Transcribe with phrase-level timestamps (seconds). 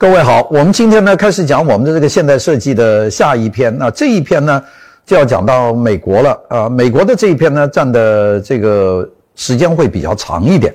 [0.00, 3.76] 各位好，我们今天呢开始讲我们的这个现代设计的下一篇。
[3.76, 4.62] 那这一篇呢
[5.04, 6.68] 就要讲到美国了啊。
[6.68, 10.72] 美国的这一篇呢占的这个时间会比较长一点，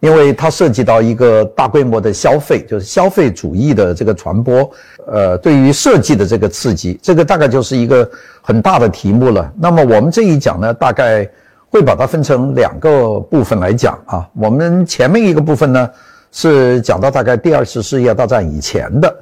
[0.00, 4.68] 因为它涉及到一个大规模的消费，就是消费主义的这个传播。
[5.06, 8.10] 呃，对于设计的这个刺激，这个大概就是一个
[8.42, 9.48] 很大的题目了。
[9.56, 11.24] 那么我们这一讲呢，大概
[11.70, 14.28] 会把它分成两个部分来讲啊。
[14.34, 15.88] 我们前面一个部分呢。
[16.36, 19.16] 是讲到大概第二次世界大战以前的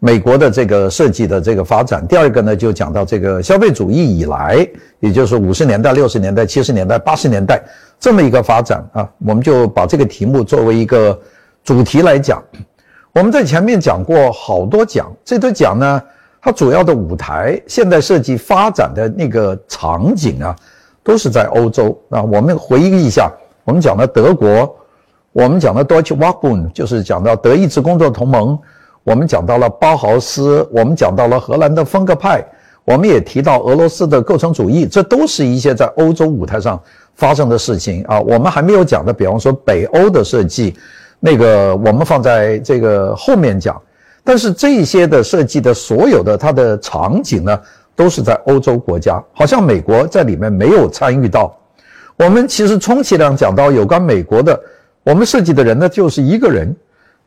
[0.00, 2.04] 美国的这个设计的这个发展。
[2.08, 7.62] 第二个呢，就讲到这个消费主义以来，也就是五十年代、六十年代、七十年代、八十年代
[8.00, 9.08] 这么一个发展啊。
[9.24, 11.16] 我们就把这个题目作为一个
[11.62, 12.42] 主题来讲。
[13.12, 16.02] 我们在前面讲过好多讲，这都讲呢，
[16.42, 20.54] 它主要的舞台，现代设计发展的那个场景啊，
[21.04, 22.20] 都是在欧洲啊。
[22.20, 23.30] 我们回忆一下，
[23.62, 24.76] 我们讲的德国。
[25.36, 28.58] 我们讲的 Deutsche Werkbund 就是讲到德意志工作同盟，
[29.04, 32.42] 我们讲到了包豪斯，我们讲到了荷兰的风格派，
[32.86, 36.80] 我们也提到俄罗斯的构成主义，这都是一些在欧洲舞台上
[37.16, 38.18] 发生的事情啊。
[38.18, 40.74] 我们还没有讲的，比方说北欧的设计，
[41.20, 43.78] 那个我们放在这个后面讲。
[44.24, 47.60] 但是这些的设计的所有的它的场景呢，
[47.94, 51.54] 都是在欧洲国家，好像美国在里面没有参与到。
[52.16, 54.58] 我们其实充其量讲到有关美国的。
[55.06, 56.74] 我们设计的人呢，就是一个人，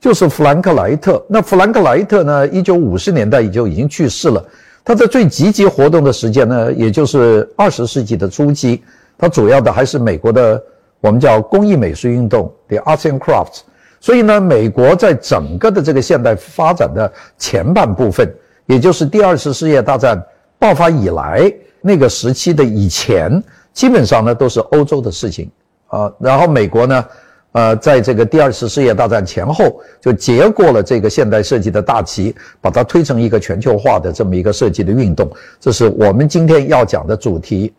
[0.02, 1.26] 就是弗兰克莱特。
[1.30, 4.46] 那弗兰克莱特呢，一九五十年代就已经去世了。
[4.84, 8.84] 他在最积极活动的时间呢，也就是二十世纪的初期。
[9.18, 10.62] 他主要的还是美国的
[11.00, 13.62] 我们叫工艺美术运动，the arts and crafts。
[14.02, 18.30] 所以呢，美国在整个的这个现代发展的前半部分，
[18.66, 20.22] 也就是第二次世界大战
[20.58, 23.42] 爆发以来那个时期的以前，
[23.72, 25.50] 基本上呢都是欧洲的事情
[25.88, 26.12] 啊。
[26.20, 27.06] 然后美国呢。
[27.52, 35.28] 呃，在这个第二次世界大战前后，就接过了这个现代设计的大旗，把它推成一个全球化的这么一个设计的运动。
[35.60, 37.74] 这是我们今天要讲的主题。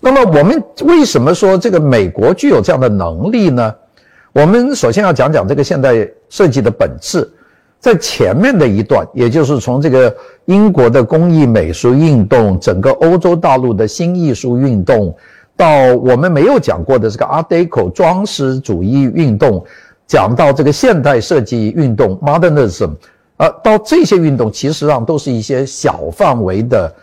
[0.00, 3.74] 那么，我们为什么说这个美国具有这样的能力呢？
[4.32, 7.28] 我们首先要讲讲这个现代设计的本质。
[7.80, 10.14] 在前面的一段，也就是从这个
[10.46, 15.14] 英国的工艺美术运动，整个欧洲大陆的新艺术运动。
[15.58, 19.64] 到我们没有讲过的这个 Art Deco 装饰主义运动，
[20.06, 22.92] 讲到这个现代设计运动 Modernism，
[23.38, 26.94] 啊，到这些运动其实上都是一些小范围的，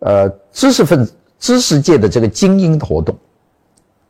[0.00, 3.16] 呃，知识分子、知识界的这个精英活动。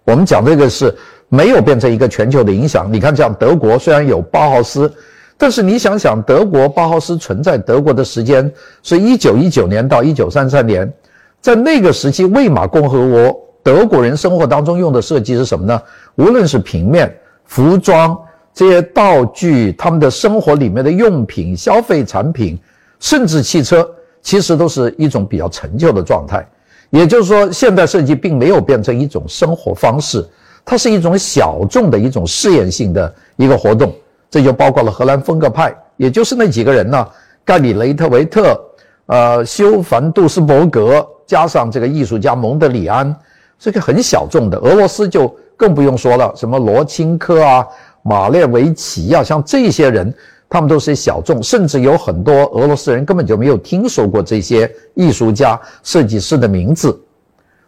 [0.02, 0.92] 我们讲这个是
[1.28, 2.92] 没有变成一个全球的影响。
[2.92, 4.92] 你看，像德国虽然有包豪斯，
[5.38, 8.52] 但是你想想，德国包豪斯存在德国的时间
[8.82, 10.92] 是一九一九年到一九三三年，
[11.40, 13.48] 在那个时期，魏玛共和国。
[13.62, 15.80] 德国人生活当中用的设计是什么呢？
[16.16, 17.14] 无论是平面、
[17.44, 18.18] 服装
[18.52, 22.58] 这些道具，他们的生活里面的用品、消费产品，
[22.98, 23.88] 甚至汽车，
[24.20, 26.46] 其实都是一种比较陈旧的状态。
[26.90, 30.26] 也就是说，现代设计并没有变成一种生活方式，
[30.64, 33.94] 它是一种小众的一种试验性的一个活动。
[34.30, 37.08] 这就包括了荷兰风格派，也就是那几个人呢：
[37.44, 38.60] 盖里雷特维特、
[39.06, 43.14] 呃修凡杜斯伯格，加上这个艺术家蒙德里安。
[43.62, 47.64] 这个很小众的，俄罗斯就更不用说了，什么罗钦科啊、
[48.02, 50.12] 马列维奇啊，像这些人，
[50.48, 57.00] 他们都是小众，甚至有很多俄罗斯人根本就没有听说过这些艺术家、设计师的名字。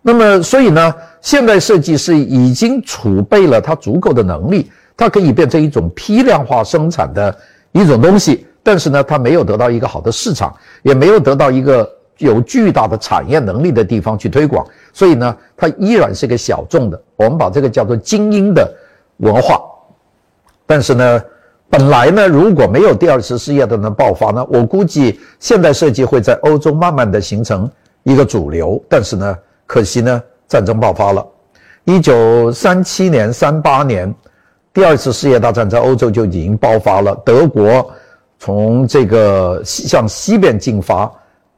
[0.03, 7.38] 那么，所以呢，现代设计师已经储备了它足够的能力，它可以变成一种批量化生产的
[7.71, 11.88] 一种东西，但是呢，它没有得到一个好的市场，也没有得到一个。
[12.19, 17.03] 有巨大的产业能力的地方去推广，所以呢，它依然是个小众的。
[17.17, 18.73] 我们把这个叫做精英的
[19.17, 19.61] 文化。
[20.65, 21.23] 但是呢，
[21.69, 27.69] 本来呢，如果没有第二次世界大战爆发呢，我估计现代设计会在欧洲慢慢的形成
[28.05, 28.81] 一个主流。
[28.89, 29.37] 但是呢，
[29.67, 31.27] 可惜呢，战争爆发了。
[31.85, 34.15] 一九三七年、三八年，
[34.73, 37.15] 第二次世界大战在欧洲就已经爆发了。
[37.25, 37.91] 德国
[38.39, 41.12] 从这个向西边进发。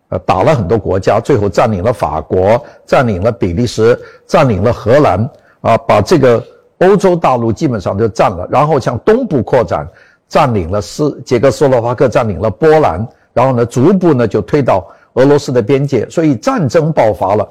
[0.08, 5.28] 呃，打了很多国家，最后占领了法国，占领了比利时，占领了荷兰，
[5.62, 6.40] 啊，把这个
[6.78, 9.84] 欧洲大陆基本上就占了，然后向东部扩展，
[10.28, 17.48] 占领了斯捷克斯洛伐克，占领了波兰，然后呢，逐步呢就推到俄罗斯的边界，所以战争爆发了。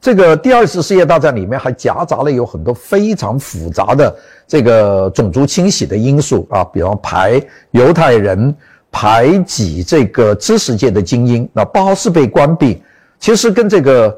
[0.00, 4.16] 这个第二次世界大战里面还夹杂了有很多非常复杂的
[4.46, 7.38] 这个种族清洗的因素啊，比方排
[7.72, 8.56] 犹太人。
[8.90, 12.82] 排挤这个知识界的精英，那包豪斯被关闭，
[13.18, 14.16] 其实跟这个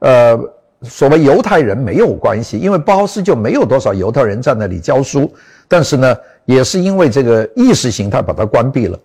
[0.00, 0.38] 呃
[0.82, 5.30] 所谓犹太人没有关系，因为包豪斯就没有多少犹太人在那里教书。
[5.68, 8.98] 但是呢，也是因为这个意识形态把它关闭了。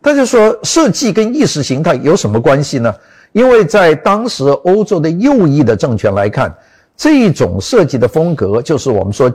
[0.00, 2.94] 大家说设计跟意识形态有什么关系呢？
[3.32, 6.54] 因为在当时欧洲的右翼的政权来看，
[6.96, 9.30] 这种设计的风格就是我们说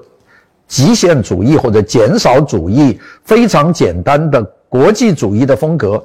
[0.68, 6.02] 极限主义或者减少主义，非常简单的国际主义的风格，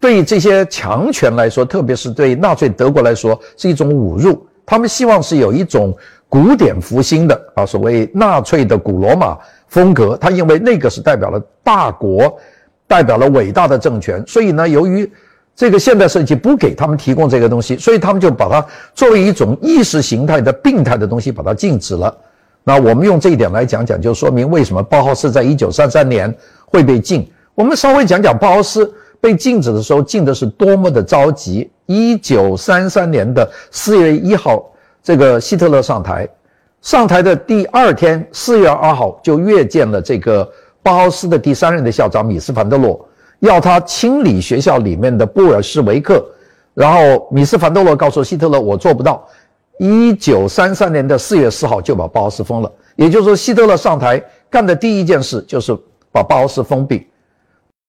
[0.00, 4.46] 对这些强权来说，特别是对纳粹德国来说，是一种侮辱。
[4.64, 5.94] 他们希望是有一种
[6.26, 9.36] 古典复兴的啊，所谓纳粹的古罗马
[9.68, 12.34] 风格，他认为那个是代表了大国。
[12.88, 15.10] 代表了伟大的政权，所以呢，由于
[15.56, 18.64] 这个现代设计不给他们提供这个东西，所以他们就把它
[18.94, 22.16] 作为一种意识形态的病态的东西，把它禁止了。
[22.62, 26.32] 那我们用这一点来讲讲，就说明为什么包豪斯在一九三三年
[26.64, 27.28] 会被禁。
[27.56, 31.68] 我们稍微讲讲包豪斯被禁止的时候，禁的是多么的着急。
[31.86, 34.64] 一九三三年的四月一号，
[35.02, 36.28] 这个希特勒上台，
[36.82, 40.48] 上台的第二天，四月二号就阅见了这个。
[40.82, 43.04] 包豪斯的第三任的校长米斯凡德洛
[43.40, 46.24] 要他清理学校里面的布尔什维克，
[46.74, 49.26] 然后米斯凡德洛告诉希特勒：“我做不到。”
[49.80, 52.70] 一九三三年的四月四号就把包豪斯封了。
[52.94, 55.76] 也就是说，希特勒上台干的第一件事就是
[56.12, 57.04] 把包豪斯封闭。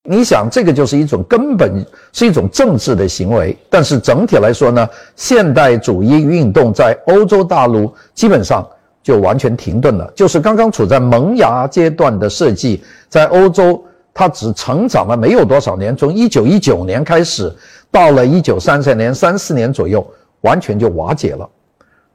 [0.08, 3.58] 你想，这个就是一种根本是一种政治的行为。
[3.70, 8.68] 但是整体来说呢，现代主义运动在欧洲大陆基本上。
[9.04, 10.12] 就完全停顿了。
[10.14, 13.82] 就是刚刚处在萌芽阶段的设计，在欧洲
[14.14, 17.50] 它只成长了没有多少年，从一九一九年开始，
[17.90, 20.06] 到了一九三三年三四年左右，
[20.42, 21.50] 完全就瓦解了。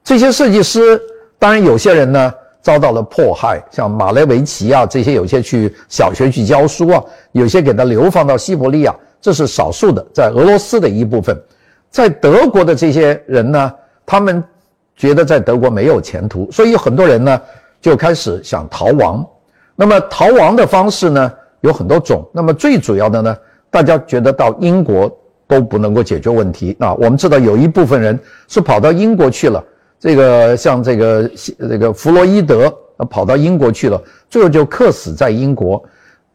[0.05, 1.01] 这些设计师，
[1.39, 11.37] 当然有些人呢遭到了迫害，像马雷维奇啊这些，有些去小学去教书啊，有些给他流放到西伯利亚，这是少数的，在俄罗斯的一部分，
[11.91, 13.73] 在德国的这些人呢，
[14.07, 14.43] 他们。
[14.95, 17.41] 觉得在德国没有前途，所以很多人呢
[17.81, 19.27] 就开始想逃亡。
[19.75, 21.33] 那么逃亡的方式呢
[21.63, 22.23] 有很多种。
[22.31, 23.37] 那么最主要的呢，
[23.71, 25.11] 大家觉得到英国
[25.49, 26.77] 都不能够解决问题。
[26.79, 28.17] 啊我们知道有一部分人
[28.49, 29.65] 是跑到英国去了，
[30.03, 32.69] 这个像这个这个弗洛伊德
[33.09, 35.81] 跑到英国去了，最后就客死在英国。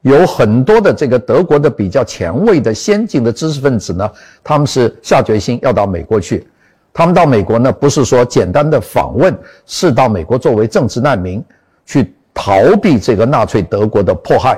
[0.03, 4.09] 有很多的这个德国的比较前卫的先进的知识分子呢，
[4.41, 6.47] 他们是下决心要到美国去。
[6.93, 11.43] 他们到美国呢，不是说简单的访问，是到美国作为政治难民，
[11.85, 14.57] 去逃避这个纳粹德国的迫害。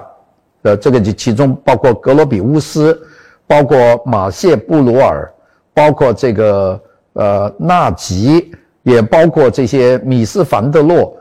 [0.62, 3.02] 呃，这个就其中包括格罗比乌斯，
[3.48, 5.34] 包括马谢布鲁尔，
[5.74, 6.80] 包括这个
[7.14, 8.49] 呃纳吉，
[8.90, 11.16] 也包括这些米斯凡德洛，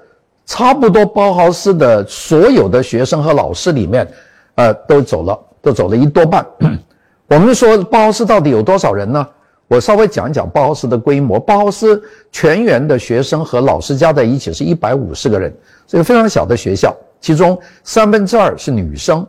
[0.47, 4.09] 差不多包豪斯的所有的学生和老师里面，
[4.55, 6.45] 呃，都走了，都走了一多半。
[7.27, 9.27] 我们说包豪斯到底有多少人呢？
[9.69, 11.39] 我稍微讲一讲包豪斯的规模。
[11.39, 15.55] 包豪斯全员的学生和老师加在一起是一百五十个人，
[15.87, 16.97] 是一个非常小的学校。
[17.21, 19.27] 其中三分之二是女生。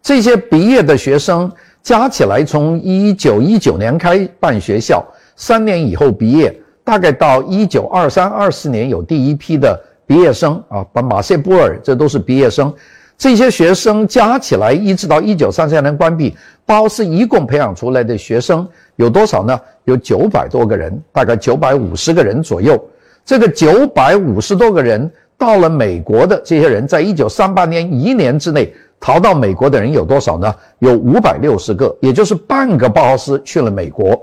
[0.00, 1.50] 这些毕业的学生
[1.82, 5.04] 加起来，从一九一九年开办学校，
[5.34, 6.56] 三年以后毕业，
[6.92, 12.70] 大概到一九二三二四年有第一批的毕业生啊，把马歇波尔这都是毕业生。
[13.16, 16.36] 这些学生加起来，一直到一九三三年关闭，
[16.66, 19.58] 包豪斯一共培养出来的学生有多少呢？
[19.84, 22.78] 有九百多个人，大概九百五十个人左右。
[23.24, 30.54] 这个九百五十多个人到了美国的这些人，在一九三八年一年之内逃到美国的人有多少呢？
[30.80, 34.14] 有五百六十个，也就是半个包豪斯去了美国。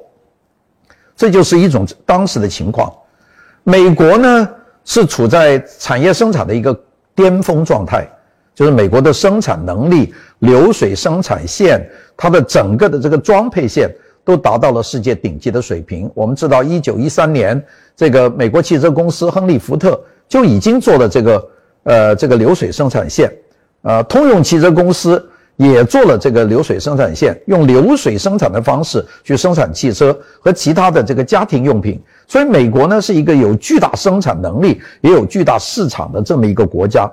[1.19, 2.89] 这就是一种当时的情况。
[3.63, 4.49] 美国呢
[4.85, 6.73] 是处在产业生产的一个
[7.13, 8.09] 巅峰状态。
[8.55, 13.89] 就是美国的生产能力、流水生产线，它的整个的这个装配线
[14.25, 16.11] 都达到了世界顶级的水平。
[16.13, 17.61] 我们知道，一九一三年，
[17.95, 19.97] 这个美国汽车公司亨利·福特
[20.27, 21.49] 就已经做了这个
[21.83, 23.31] 呃这个流水生产线，
[23.81, 25.25] 呃，通用汽车公司
[25.67, 32.01] 也做了这个流水生产线，用流水生产的方式去生产汽车和其他的这个家庭用品。
[32.27, 37.11] 所以，美国呢是一个有巨大生产能力也有巨大市场的这么一个国家。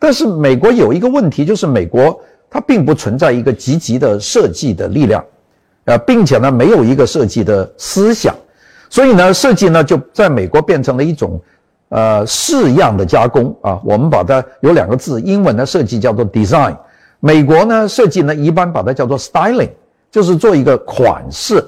[0.00, 5.24] 但是美国有一个问题，就是美国它并不存在一个积极的设计的力量，
[5.84, 8.34] 呃，并且呢没有一个设计的思想，
[8.90, 11.40] 所以呢设计呢就在美国变成了一种
[11.90, 13.80] 呃式样的加工啊。
[13.84, 16.76] 我们把它有两个字，英文的设计叫做 design，
[17.26, 19.70] 美国呢设计呢一般把它叫做 styling，
[20.12, 21.64] 就是做一个款式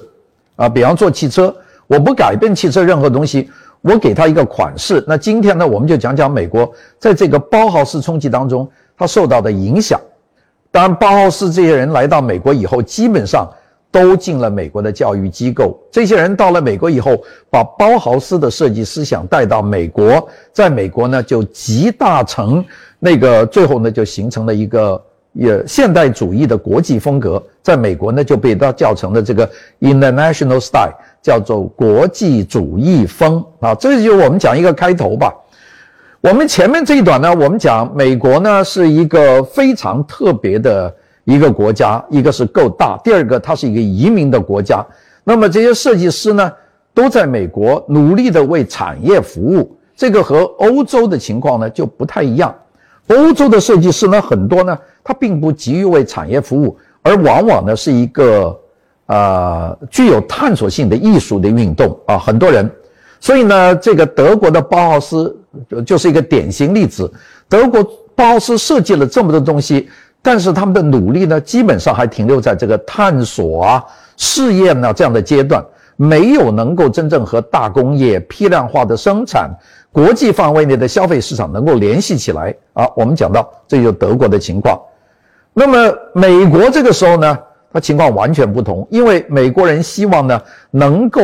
[0.55, 0.69] 啊。
[0.69, 1.53] 比方做汽车，
[1.85, 3.49] 我不改变汽车任何东西。
[3.81, 9.97] 我给它一个款式，那今天呢，我们就讲讲美国在这个包豪斯冲击当中，他受到的影响。
[10.69, 13.49] 当然，包豪斯这些人来到美国以后，基本上
[13.89, 15.79] 都进了美国的教育机构。
[15.89, 22.63] 这些人到了美国以后，把包豪斯的设计思想带到美国，在美国呢就集大成，
[22.99, 25.01] 那个最后呢就形成了一个
[25.39, 30.91] 也现代主义的国际风格，在美国呢就被它叫成了这个 international style，
[31.21, 33.73] 叫做国际主义风啊。
[33.73, 35.33] 这就我们讲一个开头吧。
[36.19, 40.93] 我们前面这一段呢，我们讲美国呢是一个非常特别的
[41.23, 44.85] 一个国家，一个是够大，第二个它是一个移民的国家。
[45.23, 46.51] 那么这些设计师呢
[46.93, 52.53] 都在美国努力的为产业服务，这个和欧洲的情况呢就不太一样。
[53.07, 58.59] 欧洲的设计师呢很多呢，他并不急于为产业服务，而往往呢是一个
[59.07, 62.69] 呃具有探索性的艺术的运动啊，很多人。
[63.21, 65.37] 所以呢，这个德国的包豪斯
[65.85, 67.11] 就是一个典型例子。
[67.49, 67.83] 德国
[68.15, 69.89] 包豪斯设计了这么多东西，
[70.21, 73.83] 但是他们的努力呢，基本上还停留在这个探索啊、
[74.15, 75.61] 试验啊这样的阶段，
[75.97, 79.51] 没有能够真正和大工业批量化的生产、
[79.91, 82.87] 国际范围内的消费市场能够联系起来啊。
[82.95, 84.79] 我们讲到，这就德国的情况。
[85.53, 87.37] 那么美国这个时候呢，
[87.71, 90.41] 它情况完全不同，因为美国人希望呢，
[90.71, 91.21] 能够。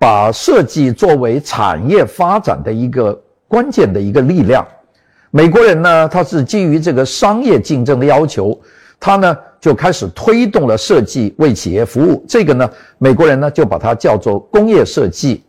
[0.00, 4.64] 把设计作为产业发展的一个关键的一个力量，
[5.32, 8.56] 美国人呢，他是基于这个商业竞争的要求，
[9.00, 12.24] 他呢就开始推动了设计为企业服务。
[12.28, 15.42] 这个呢，美国人呢就把它叫做工业设计。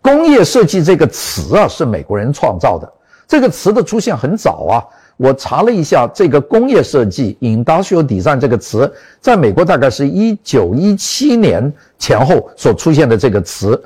[0.00, 2.90] 工业设计这个词啊，是美国人创造的。
[3.28, 4.80] 这个词的出现很早啊。
[5.20, 13.78] 我查了一下，这个工业设计 （industrial design） 这个词，在美国大概是一九一七年前后所出现的这个词。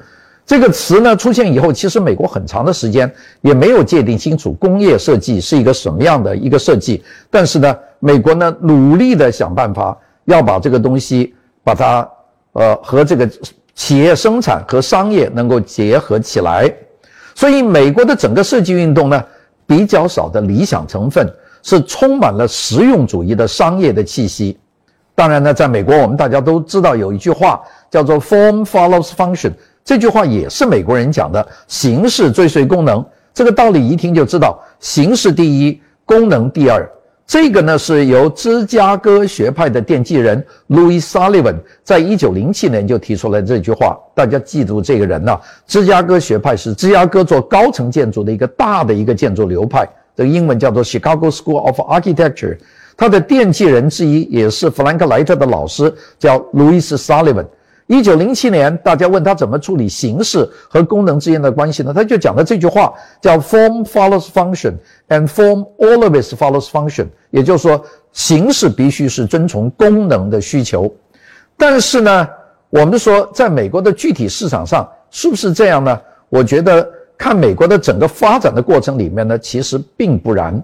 [0.46, 7.02] 这个词呢出现以后，其实美国很长的时间也没有界定清楚工业设计是一个什么样的一个设计。
[7.28, 12.08] 但是呢，美国呢努力的想办法要把这个东西把它
[12.52, 13.28] 呃和这个
[13.74, 16.72] 企业生产和商业能够结合起来。
[17.34, 19.20] 所以，美国的整个设计运动呢。
[19.66, 21.26] 比较少的理想成分
[21.62, 24.58] 是充满了实用主义的商业的气息。
[25.14, 29.52] 当然呢，在美国，我们大家都知道有一句话叫做 “form follows function”，
[29.84, 33.04] 这句话也是美国人讲的，形式追随功能。
[33.32, 36.88] 这个道理一听就知道，形式第一，功能第二。
[37.26, 43.98] 这个呢，是由芝加哥学派的奠基人 Louis Sullivan 在一九零七年就提出了这句话。
[44.14, 52.58] 大家记住这个人呐，芝加哥学派是芝加哥做高层建筑的一个大的一个建筑流派，这个英文叫做 Chicago School of Architecture。
[52.96, 57.46] 他的奠基人之一也是弗兰克莱特的老师，叫 Louis Sullivan。
[57.86, 61.92] 一九零七年，大家问他怎么处理形式和功能之间的关系呢？
[61.92, 64.72] 他就讲了这句话，叫 “Form follows function,
[65.08, 67.06] and form always follows function”。
[67.30, 70.90] 也就是说，形式必须是遵从功能的需求。
[71.58, 72.26] 但是呢，
[72.70, 76.00] 我们说在美国的具体市场上是不是这样呢？
[76.30, 76.88] 我觉得
[77.18, 80.58] 看美国的整个发展的过程里面呢，其实并不然。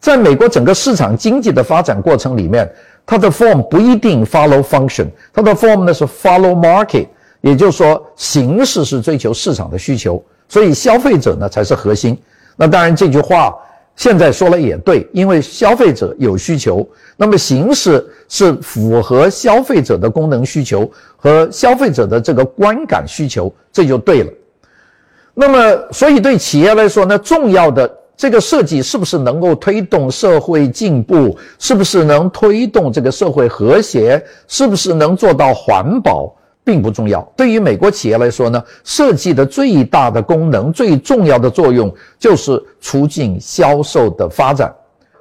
[0.00, 2.66] 在美国整个市场经济的发展过程里面。
[3.04, 7.06] 它的 form 不一定 follow function，它的 form 呢是 follow market，
[7.40, 12.16] 也就是说形式是追求市场的需求，所以消费者呢才是核心。
[12.56, 13.54] 那当然这句话
[13.96, 24.32] 现在说了也对，因为消费者有需求，那么形式是符合消费者的功能需求和消费者的这个观感需求，这就对了。
[25.34, 27.98] 那么所以对企业来说呢，重要的。
[28.16, 31.36] 这个设计是不是能够推动社会进步？
[31.58, 34.22] 是不是能推动这个社会和谐？
[34.46, 37.20] 是不是能做到环保，并不重要。
[37.36, 44.72] 对于美国企业来说呢，设计的最大的功能、最重要的作用就是促进销售的发展。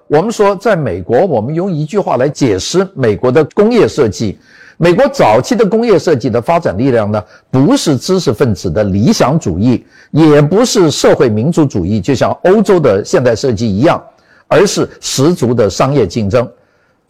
[0.07, 4.37] 我们说，在美国，我们用一句话来解释美国的工业设计。
[4.81, 14.03] 美国早期的工业设计的发展力量呢，不是知识分子的理想主义，也不是社会民主主义，就像欧洲的现代设计一样，
[14.47, 16.49] 而是十足的商业竞争。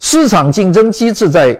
[0.00, 1.58] 市场竞争机制在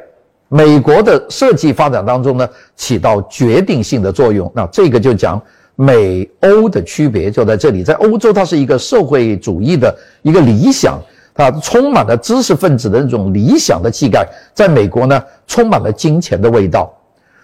[0.50, 4.52] 美国的设计发展当中呢，起到决定性的作用。
[4.54, 5.40] 那这个就讲
[5.76, 11.00] 美欧的区别就在这里，在欧洲它是一个社会主义的一个理想。
[11.34, 16.92] 它充满了知识分子的那种理想的气概，在美国呢，充满了金钱的味道。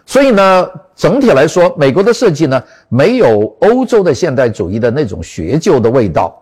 [0.05, 0.67] 所以呢，
[0.97, 6.35] 整体来说，美国的设计呢，没有欧洲的现代主义的那种学究的味道，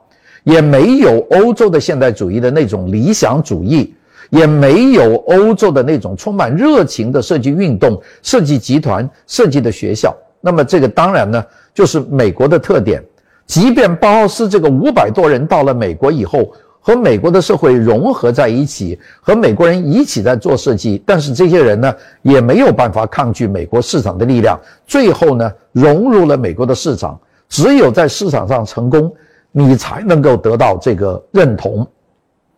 [0.45, 3.93] 也没有欧洲的现代主义的那种理想主义，
[4.31, 10.15] 也没有欧洲的那种充满热情的设计运动、设计集团、设计的学校。
[10.41, 13.03] 那么，这个当然呢，就是美国的特点。
[13.47, 16.53] 即便包豪斯这个五百多人到了美国以后，
[16.87, 27.19] 和美国的社会融合在一起，和美国人一起在做设计，但是这些人呢也没有办法抗拒美国市场的力量，最后呢融入了美国的市场。
[27.49, 29.13] 只有在市场上成功，
[29.51, 31.85] 你才能够得到这个认同。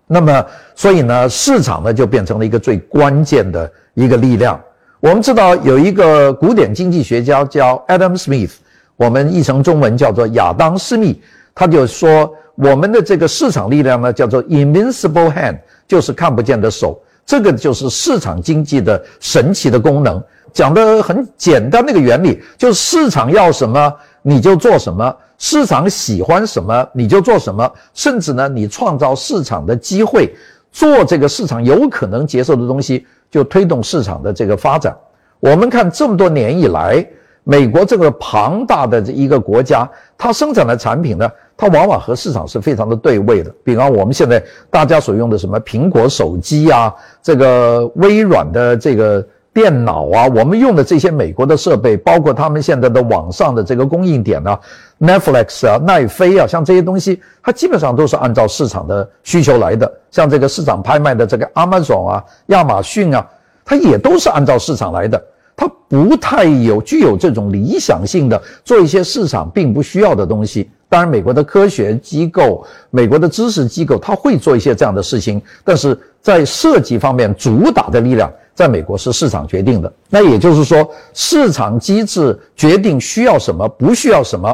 [0.07, 0.45] 那么，
[0.75, 4.61] 所以呢，市场呢就变成了一个最关键的一个力量。
[5.01, 8.57] 我们知道有一个古典经济学家叫 Adam Smith，
[8.95, 11.19] 我们译成中文叫做亚当·斯密，
[11.55, 17.01] 他就说我们的这个市场力量呢叫做 Invincible Hand，就是看不见的手。
[17.25, 20.21] 这个就是市场经济的神奇的功能。
[20.53, 30.35] 讲的很简单，那个原理就是市场要什么你就做什么，市场喜欢什么你就做什么，甚至呢，你创造市场的机会，
[30.73, 34.97] 做这个市场有可能接受的东西，就推动市场的这个发展。
[35.39, 37.07] 我们看这么多年以来，
[37.45, 43.55] 美国这个庞大的这一个国家，它生产的产品呢，它往往和市场是非常的对位的。
[43.65, 49.27] 比方我们现在大家所用的什么苹果手机啊，这个微软的这个。
[49.51, 54.57] 电脑啊，我们用的这些美国的设备，包括他们现在的网上的这个供应点呢
[55.01, 59.93] ，Netflix 啊、奈飞啊，像这些东西，它基本上都是按照市场的需求来的。
[60.13, 63.27] 像这个市场拍卖的这个 Amazon 啊、亚马逊啊，
[63.65, 65.21] 它也都是按照市场来的。
[65.59, 70.71] 它不太有具有这种理想性的做一些市场并不需要的东西。
[70.89, 78.33] 当然，美国的科学机构、美国的知识机构，它会做一些这样的事情，但是在设计方面，主打的力量。
[78.55, 84.53] 在美国是市场决定的，那也就是说，市场机制决定需要什么，不需要什么。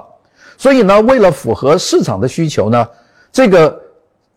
[0.59, 2.87] 所以呢，为了符合市场的需求呢，
[3.33, 3.81] 这个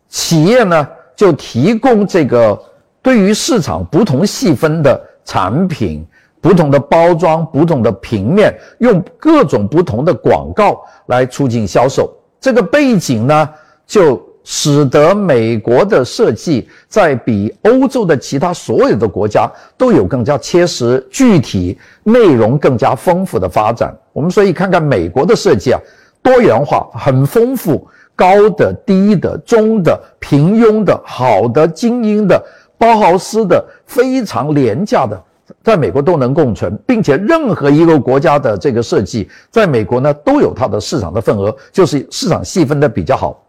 [0.07, 2.57] 企业呢就提供这个
[3.01, 6.05] 对于市场不同细分的产品、
[6.41, 12.11] 不同的包装、不同的平面，用各种不同的广告来促进销售。
[12.39, 13.49] 这个背景呢
[13.85, 14.21] 就。
[14.49, 19.45] 使得美国的设计在比欧洲的其他所有的国家
[19.77, 23.93] 都有更加切实、具体、内容更加丰富的发展。
[24.13, 25.79] 我们所以看看美国的设计啊，
[26.23, 32.41] 多元化、很丰富，高的、低的、中的、平庸的、好的、精英的、
[32.77, 35.21] 包豪斯的、非常廉价的，
[35.67, 43.43] 在美国都能共存，并且任何一个国家的这个设计，在美国呢都有它的市场的份额，就是市场细分的比较好。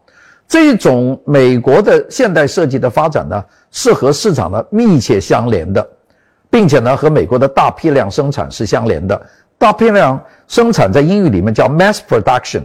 [0.45, 5.89] 这种美国的现代设计的发展呢，是和市场呢密切相连的，
[6.49, 9.21] 并且呢和美国的大批量生产是相连的。
[9.57, 12.63] 大批量生产在英语里面叫 mass production，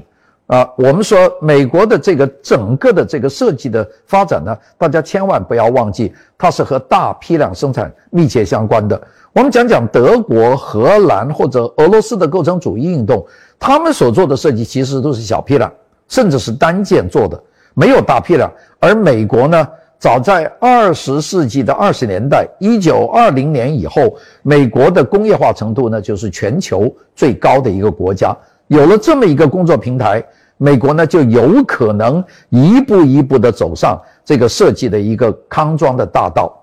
[0.48, 9.00] 啊，我们说美国的这个整个的这个设计的发展呢，大家千万不要忘记，它是和大批量生产密切相关的。
[9.34, 13.26] 我们讲讲德国、荷兰或者俄罗斯的构成主义运动，
[13.58, 15.70] 他们所做的设计其实都是小批量，
[16.06, 17.42] 甚至是单件做的。
[17.74, 19.68] 没有大批量，而美国呢，
[19.98, 28.32] 早在二十世纪的二十年代，一九二零年以后，美国的工业化程度呢，就是全球最高的一个国家。
[28.68, 30.24] 有了这么一个工作平台，
[30.58, 36.56] 美国呢就有可能一步一步的走上这个设计的一个康庄的大道。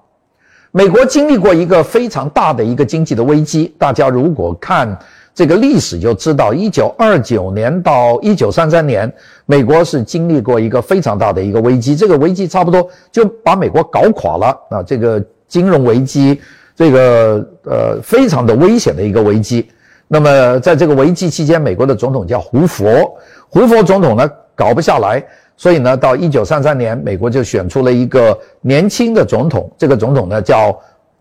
[0.72, 4.98] 美国经历过一个非常大的一个经济的危机，大家如果看。
[5.34, 9.12] 这个历史就知道，一九二九年到一九三三年，
[9.46, 11.96] 美国是经历过一个非常大的一个危机。
[11.96, 14.84] 这个危机差不多就把美国搞垮了啊！
[14.84, 16.42] 这个金融危机，
[16.76, 19.66] 这个呃非常的危险的一个危机。
[20.10, 25.24] 那么在这个危机期间，美国的总统叫胡佛，胡佛总统呢搞不下来，
[25.62, 30.76] 所以呢到一九三三年，美国就选出了一个年轻的总统，这个总统呢叫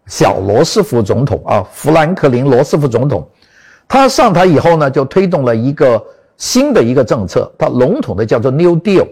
[0.06, 3.28] 小罗斯福总统啊，富兰克林罗斯福总统。
[3.86, 6.02] 他上台以后呢，就推动了一个
[6.38, 9.06] 新的一个政策，它笼统的叫做 New Deal。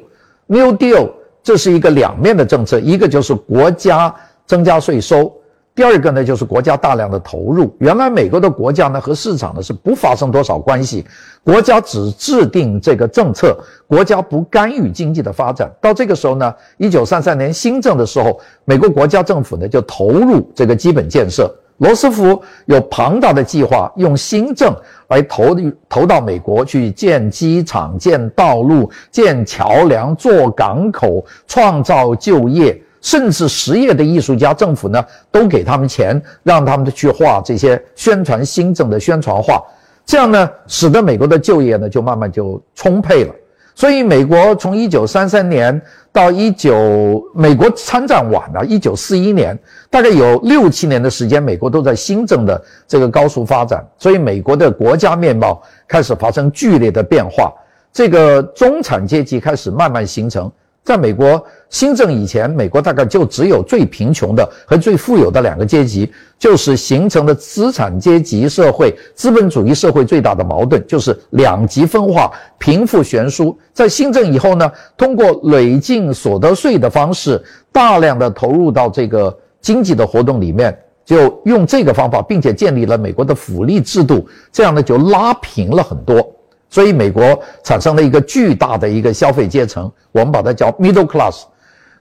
[0.47, 1.11] New Deal
[1.43, 4.15] 这是一个两面的政策，一个就是国家
[4.47, 5.31] 增加税收，
[5.79, 7.73] 第二个呢就是国家大量的投入。
[7.79, 11.07] 原来美国的国家呢和市场呢是不发生多少关系，
[11.45, 15.71] 国家只制定这个政策，国家不干预经济的发展。
[15.81, 21.49] 到这个时候呢，一九三三年新政的时候，美国国家政府呢就投入这个基本建设。
[21.77, 24.75] 罗斯福有庞大的计划，用新政
[25.11, 25.57] 来投
[25.89, 39.63] 投到美国去建机场、建道路、建桥梁、做港口、创造就业，甚至实业的艺术家，政府呢都给他们钱，让他们去画这些宣传新政的宣传画，
[40.05, 43.35] 这样呢，使得美国的就业呢就慢慢就充沛了。
[43.75, 45.81] 所以，美国从一九三三年
[46.11, 49.57] 到一九，美国参战晚了，一九四一年，
[49.89, 53.87] 大概有六七年的时间，美国都在新政的这个高速发展。
[53.97, 57.55] 所以，美国的国家面貌开始发生剧烈的变化，
[57.93, 60.51] 这个中产阶级开始慢慢形成。
[60.83, 73.57] 在美国，新政以前，美国大概就只有最贫穷的和最富有的两个阶级，就是形成的资产阶级社会、资本主义社会最大的矛盾，就是两极分化、贫富悬殊。
[73.75, 86.27] 在新政以后呢，通过累进所得税的方式，大量的投入到这个经济的活动里面，就用这个方法，并且建立了美国的福利制度，这样呢就拉平了很多。
[86.71, 91.43] 所以美国产生了一个巨大的一个消费阶层，我们把它叫 middle class。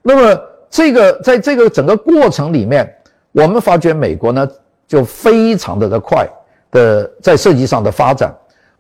[0.08, 2.90] 那么这个在这个整个过程里面，
[3.34, 4.48] 我们发觉美国呢
[4.88, 6.26] 就非常的的快
[6.72, 8.34] 的在设计上的发展。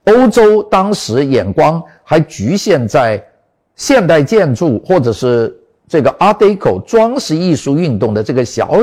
[0.05, 3.21] 欧洲当时眼光还局限在
[3.75, 5.53] 现代建筑或者是
[5.85, 8.79] 这个 Art Deco 装饰艺术运动的这个小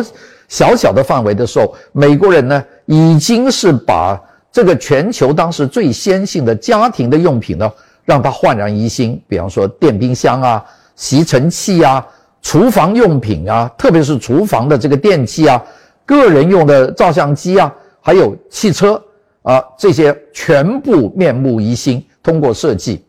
[0.47, 4.21] 小小的范围的时候，美国人呢已经是把。
[4.53, 7.69] 这个全球当时最先进的家庭的用品呢，
[8.05, 9.21] 让它焕然一新。
[9.27, 12.07] 比方说电冰箱啊、吸尘器啊、
[12.45, 15.61] 厨房用品啊，特别是厨房的这个电器啊、
[16.05, 19.03] 个人用的照相机啊，还有汽车
[19.43, 22.05] 啊，这些全部面目一新。
[22.23, 23.05] 通过设计，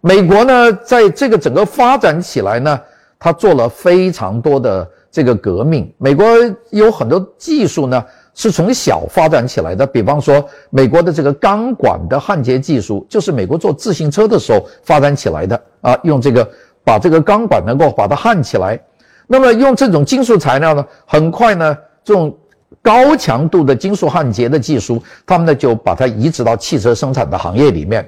[0.00, 2.80] 美国呢，在这个整个发展起来呢，
[3.18, 5.90] 它做了非常多的这个革命。
[5.98, 6.26] 美国
[6.70, 8.02] 有很多技术呢。
[8.34, 16.50] 是从小发展起来的，比方说美国的这个钢管的焊接技术，就是美国做自行车的时候发展起来的啊，用这个
[16.84, 18.80] 把这个钢管能够把它焊起来。
[19.26, 22.36] 那么用这种金属材料呢，很快呢，这种
[22.82, 28.06] 高强度的金属焊接的技术，他们呢就把它移植到汽车生产的行业里面。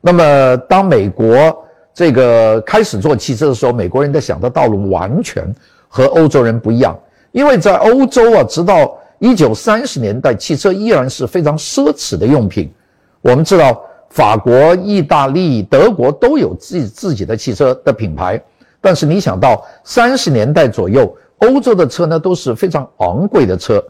[0.00, 1.56] 那么当美国
[1.92, 5.44] 这个开始做汽车的时候，美国人的想的道路完全
[5.88, 6.98] 和欧洲人不一样，
[7.32, 12.72] 因为在欧洲啊，直到一九三十年代，汽车依然是非常奢侈的用品。
[13.20, 13.80] 我们知道，
[14.12, 18.38] 法国、意大利、德国都有自己自己的汽车的品牌。
[18.80, 23.82] 但是，你想到三十年代左右，欧洲的车呢都是非常昂贵的车。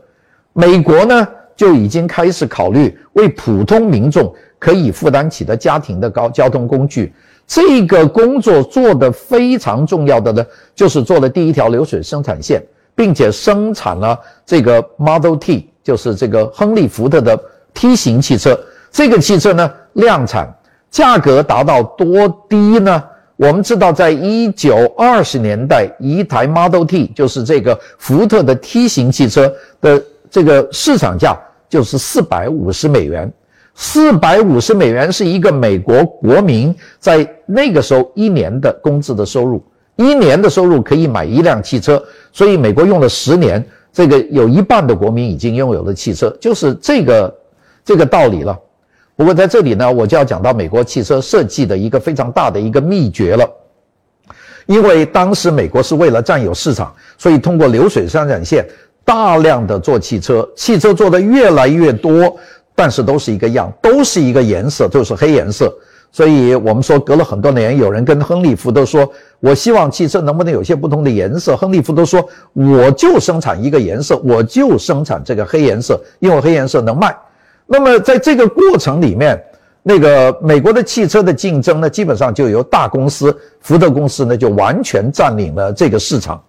[0.52, 7.12] 美国呢就已经开始考虑为普通民众可以负担起的家庭的高交通工具。
[7.46, 12.62] 这个工作做得非常重要的呢，就是做了第一条流水生产线。
[12.94, 17.38] 并且生产了这个 Model T，就是这个亨利·福特的
[17.72, 18.54] T 型汽车。
[18.90, 20.52] 这个汽车呢，量产
[20.90, 23.02] 价格达到多低呢？
[23.37, 30.00] 我们知道，在一九二十年代，一台 Model T，就是这个福特的 T 型汽车的
[30.31, 31.37] 这个市场价
[31.68, 33.33] 就是四百五十美元。
[33.74, 39.64] 四百五十美元是一个美国国民在那个时候一年的工资的收入。
[39.96, 42.02] 一年的收入可以买一辆汽车，
[42.33, 47.35] 所以美国用了十年，这个有一半的国民已经拥有了汽车，就是这个
[47.85, 48.59] 这个道理了。
[49.16, 53.48] 不过在这里呢，我就要讲到美国汽车设计的一个非常大的一个秘诀了。
[54.66, 58.64] 因为当时美国是为了占有市场，所以通过流水生产线
[59.05, 62.37] 大量的做汽车，汽车做的越来越多，
[62.75, 65.72] 但是都是一个样，都是一个颜色，就是黑颜色。
[66.12, 72.22] 所以我们说，隔了很多年，有人跟亨利·福特说：“我希望汽车能不能有些不同的颜色？”亨利·福特说
[72.53, 77.16] ：“我就生产一个颜色，我就生产这个黑颜色，因为黑颜色能卖。”
[77.66, 79.42] 那么在这个过程里面，
[79.83, 86.42] 那个美国的汽车的竞争呢，基本上就由大公司福特公司呢就完全占领了这个市场。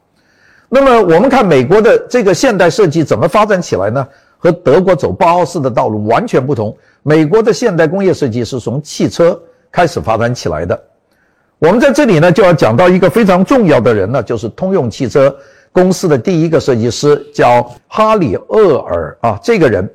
[0.69, 4.07] 那么我们看美国的这个现代设计怎么发展起来呢？
[4.37, 6.75] 和德国走包豪斯的道路完全不同。
[7.01, 9.39] 美国的现代工业设计是从汽车。
[9.75, 10.79] 开始发展起来的，
[11.57, 15.35] 我们在这里呢就要讲到一个非常重要的人呢，就是通用汽车
[15.71, 19.39] 公司的第一个设计师，叫哈里·厄尔啊。
[19.41, 19.89] 这个人，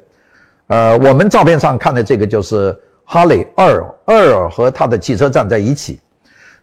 [0.69, 3.95] 呃，我们照片上看的这个就是哈里·厄尔。
[4.07, 5.99] 厄尔和他的汽车站在一起。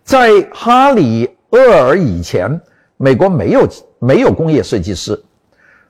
[0.03, 2.59] 在哈里·厄尔以前，
[2.97, 3.67] 美国没有
[3.99, 5.19] 没有工业设计师。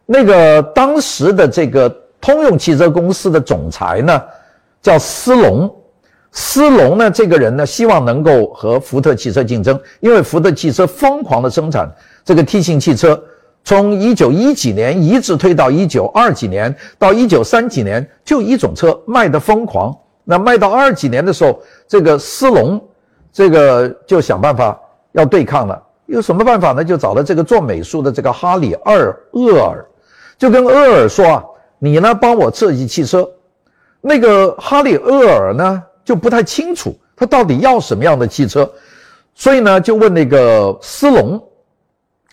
[0.06, 1.90] 那个当时的这个
[2.22, 4.22] 通用汽车公司的总裁呢，
[4.82, 5.74] 叫斯隆。
[6.32, 11.90] 斯隆呢，这个人呢，希望能够和福特汽车竞争，因为福特汽车疯狂的生产
[12.24, 13.22] 这个 T 型汽车，
[13.66, 19.94] 从一九一几年一直推到一九二几年，到一九三几年，就一种车卖的疯狂。
[20.24, 22.82] 那卖到二几年的时候，这个斯隆，
[23.34, 24.80] 这个就想办法
[25.12, 25.82] 要对抗了。
[26.06, 26.86] 有什么办法呢？
[26.86, 29.84] 就找了这个做美术的这个哈里二厄尔，
[30.38, 31.44] 就跟厄尔说啊，
[31.80, 33.28] 你呢帮我设计汽车。
[34.00, 35.84] 那个哈里厄尔呢？
[36.04, 38.72] 就不太清楚他到底要什么样的汽车，
[39.34, 41.44] 所以呢，就问那个斯隆，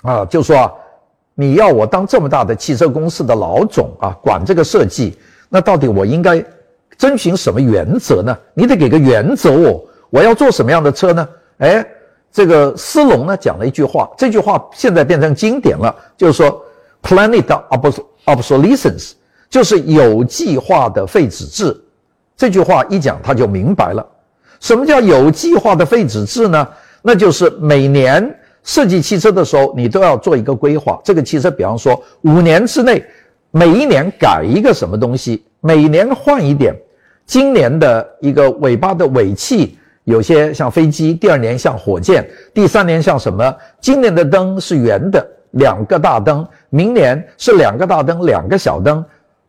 [0.03, 0.71] 啊，就说啊，
[1.35, 5.16] 你要我当这么大的汽车公司的老总啊，管这个设计，
[5.49, 6.45] 那到底我应该
[6.99, 8.37] 遵循什么原则呢？
[8.55, 11.29] 你得给个原则哦，我要做什么样的车呢？
[11.59, 11.85] 哎，
[12.31, 16.62] 这个斯隆呢讲了一句话，这句话现在变成经典了，就是说
[17.03, 17.62] “planet
[18.27, 19.12] obsolescence”
[19.49, 21.79] 就是有计划的废纸质。
[22.37, 24.07] 这句话一讲，他就明白了，
[24.61, 26.68] 什么叫有计划的废纸质呢？
[27.03, 31.01] 那就是每年设计汽车的时候，你都要做一个规划。
[31.05, 33.05] 这个汽车，比方说五年之内，
[33.51, 36.75] 每一年改一个什么东西，每年换一点。
[37.25, 39.79] 今年的一个尾巴的尾气。
[40.05, 43.57] 有些像飞机，第二年像火箭，第三年像什么？
[43.81, 49.01] 今年的灯是圆的，两个大灯；明年是两个大灯，两个小灯；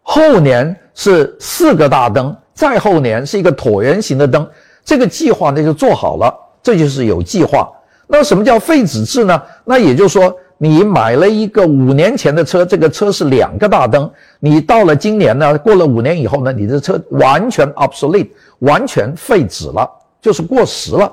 [0.04, 4.48] 后年是四个大灯，再后年是一个椭圆形的灯。
[4.86, 7.72] 这个计划呢就做好了，这就是有计划。
[8.14, 9.42] 那什么叫废纸制呢？
[9.66, 14.08] 那也就是说，你买了一个五年前的车，这个车是两个大灯，
[14.40, 19.90] 你到了今年呢，过了五年以后呢，你的车完全 obsolete，完全废纸了。
[20.22, 21.12] 就是过时了，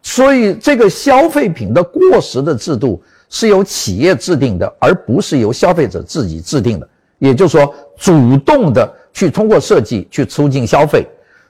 [0.00, 6.88] 所以这个消费品的过时的制度是由企业制定的，而不是由消费者自己制定的。
[7.18, 11.04] 也就是说，主动的去通过设计去促进消费。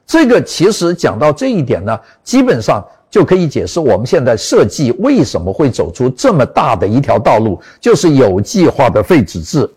[0.07, 9.69] 这个其实讲到这一点呢，基本上就可以解释我们现在设计为什么会走出这么大的一条道路，就是有计划的废纸质。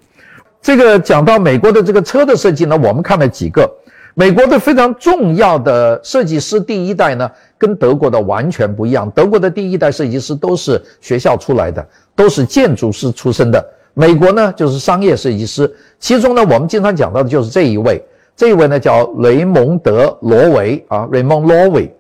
[0.62, 3.70] 这个讲到美国的这个车的设计呢，我们看了几个。
[4.14, 9.10] 美国的非常重要的设计师第一代呢，跟德国的完全不一样。
[9.12, 13.66] 德国的第一代设计师都是学校出来的，都是建筑师出身的。
[13.94, 15.74] 美国呢，就是商业设计师。
[15.98, 18.04] 其中呢，我们经常讲到的就是这一位，
[18.36, 21.92] 这一位呢叫雷蒙德·罗维啊，Raymond l o w y。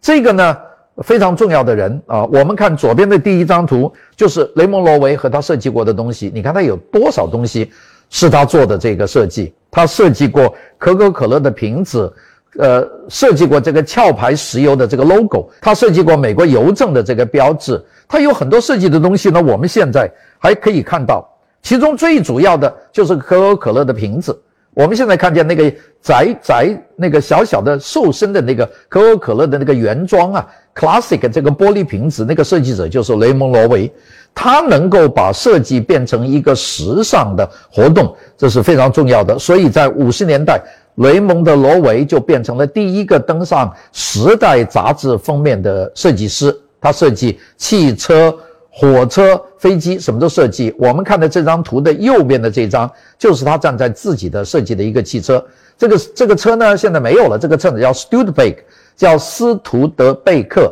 [0.00, 0.56] 这个呢
[1.02, 2.24] 非常重要的人啊。
[2.26, 6.30] 我们看左边的第一张图，就是雷蒙·罗维和他设计过的东西。
[6.34, 7.70] 你看他有多少东西？
[8.08, 12.12] 是他做的这个设计，他设计过可口可乐的瓶子，
[12.56, 19.42] 呃，设计过这个壳牌石油的这个 logo，他设计过美国邮政的这个标志，他有很多设计的东西呢。
[19.42, 21.28] 我们现在还可以看到，
[21.62, 24.40] 其中最主要的就是可口可乐的瓶子。
[24.76, 33.90] 我们现在看见那个窄窄那个小小的瘦身的那个可口可乐的那个原装啊，classic 这个玻璃瓶子，那个设计者就是雷蒙·罗维。
[34.34, 39.38] 他能够把设计变成一个时尚的活动，这是非常重要的。
[39.38, 40.60] 所以在五十年代，
[40.96, 46.54] 雷蒙德·罗维就变成了第一个登上《时代》杂志封面的设计师。
[46.78, 48.32] 他设计汽车、
[48.78, 50.74] 火车、飞机，什么都设计。
[50.78, 55.42] 我们看的这张图的右边的这张，就是他站在自己的设计的一个汽车。
[55.78, 57.38] 这个这个车呢，现在没有了。
[57.38, 60.70] 这个车子叫 s t u d e b a k e 叫斯图德贝克。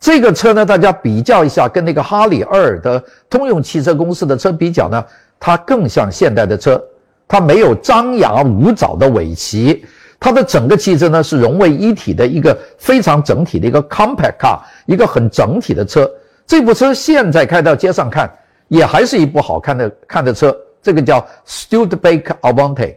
[0.00, 5.04] 这个车呢，大家比较一下，跟那个哈里尔的通用汽车公司的车比较呢，
[5.38, 6.82] 它更像现代的车，
[7.28, 9.84] 它没有张牙舞爪的尾鳍，
[10.18, 16.10] 它的整个汽车呢是融为一体的一个非常整体的一个 compact car，一个很整体的车。
[16.46, 18.30] 这部车现在开到街上看，
[18.68, 20.56] 也还是一部好看的看的车。
[20.82, 22.96] 这个叫 s t u d e b a k e Avante，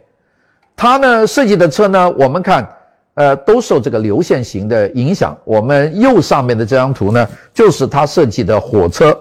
[0.76, 2.68] 它呢设计的车呢，我们看。
[3.14, 5.36] 呃，都受这个流线型的影响。
[5.44, 9.14] 我们右上面的这张图呢，就是他设计的火车。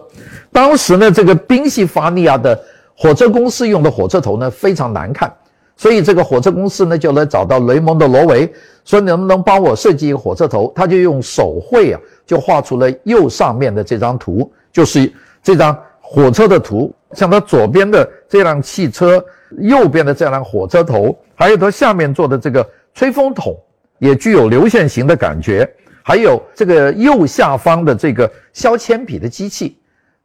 [0.53, 2.57] 当时呢，这个宾夕法尼亚的
[2.95, 5.33] 火车公司用的火车头呢非常难看，
[5.75, 8.49] 所以这个火车公司呢就来找到雷蒙德·罗维，
[8.85, 10.71] 说能不能帮我设计一个火车头？
[10.73, 15.11] 他就用手绘啊，就画出了右上面的这张图，就是
[15.41, 16.93] 这张火车的图。
[17.13, 19.23] 像它左边的这辆汽车，
[19.57, 22.63] 右边的这辆火车头，还有它下面做的这个
[22.93, 23.57] 吹风筒。
[23.97, 25.67] 也具有流线型的感觉，
[26.03, 29.77] 还有这个右下方的这个削铅笔的机器。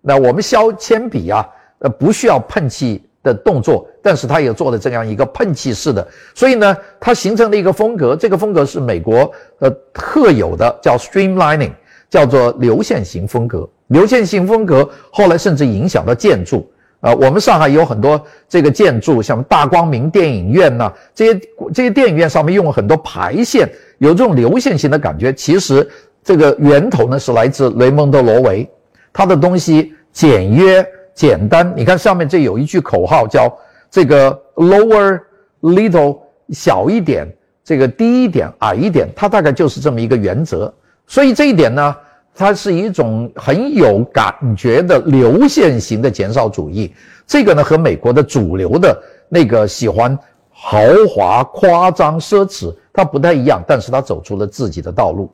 [0.02, 8.14] 那我们削铅笔啊，呃，不需要喷气的动作，但是它也做了这样一个喷气式的，所以呢，它形成了一个风格。
[8.14, 11.72] 这个风格是美国呃特有的，叫 streamlining，
[12.08, 13.68] 叫做流线型风格。
[13.88, 16.70] 流线型风格后来甚至影响到建筑。
[17.00, 21.40] 啊，我们上海有很多这个建筑，像大光明电影院呐，这些
[21.74, 25.30] 这些电影院上面用了很多排线，有这种流线型的感觉。
[25.30, 25.86] 其实
[26.22, 28.66] 这个源头呢是来自雷蒙德·罗维，
[29.12, 30.82] 他的东西简约
[31.14, 31.70] 简单。
[31.76, 33.54] 你看上面这有一句口号叫
[33.90, 35.20] 这个 lower
[35.60, 36.20] little
[36.52, 37.30] 小一点，
[37.62, 40.72] 这个低一点矮一点，它大概就是这么一个原则。
[41.06, 41.96] 所以这一点呢。
[42.36, 46.92] 它是一种很有感觉的流线型的减少主义，
[47.28, 50.18] 这个呢和美国的主流的那个喜欢
[50.50, 55.30] 豪华、夸张、奢侈，它不太一样，但是它走出了自己的道路。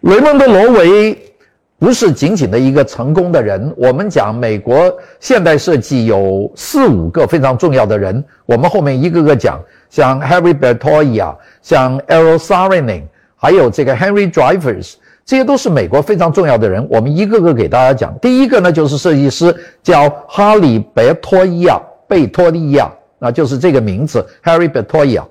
[0.00, 1.16] 雷蒙德·罗维
[1.78, 13.02] 不是仅仅的一个成功的人，我们讲美国现代设计有四五个非常重要的人，我们后面一个个讲，像 Harry Bertoia，像 Eero Saarinen，
[13.44, 14.94] 还有这个 Henry Drivers。
[15.26, 16.86] 这些都是美国非常重要的人。
[16.90, 18.18] 我们一个个给大家讲。
[18.20, 21.78] 第一个呢，就是设计师叫哈里贝托伊亚
[22.08, 25.24] 贝托利亚，那就是这个名字，Harry Bertoia。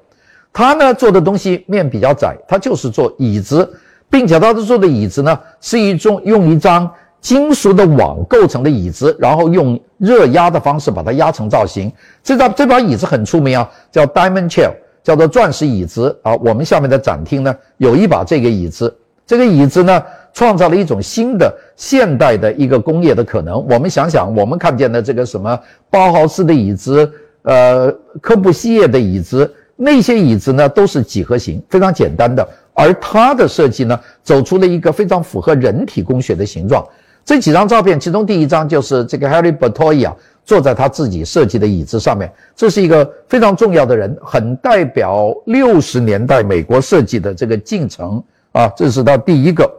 [0.52, 3.68] 他呢做的东西面比较窄，他就是做椅子，
[4.12, 6.88] 并且他做的椅子呢是一种用一张
[7.20, 11.92] 金属的网构成的椅子，然后用热压的方式把它压成造型。
[12.24, 14.72] 这张这把椅子很出名啊，叫 Diamond Chair，
[15.04, 16.36] 叫做钻石椅子啊。
[16.38, 18.96] 我们下面的展厅呢有一把这个椅子，
[19.28, 20.02] 这个椅子呢
[20.34, 23.64] 创造了一种新的现代的一个工业的可能。
[23.68, 27.12] 我们想想，我们看见的这个什么包豪斯的椅子，
[27.44, 29.54] 呃，科布西耶的椅子。
[29.76, 32.48] 那些椅子呢，都是几何形，非常简单的。
[32.76, 36.88] 而它的设计呢，走出了一个非常符合人体工学的形状。
[37.26, 40.14] 这几张照片，其中第一张就是这个 Harry Bertoia
[40.46, 48.68] 坐在他自己设计的椅子上面，这是一个非常重要的人，很代表六十年代美国设计的这个进程啊。
[48.76, 49.70] 这是他第一个。